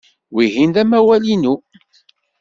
[0.33, 1.55] Wihin d amawal-inu.